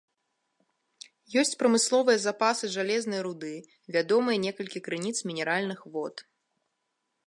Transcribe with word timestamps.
Ёсць 1.41 1.53
прамысловыя 1.61 2.19
запасы 2.25 2.65
жалезнай 2.77 3.21
руды, 3.29 3.53
вядомыя 3.97 4.37
некалькі 4.49 4.79
крыніц 4.89 5.17
мінеральных 5.33 5.79
вод. 5.97 6.15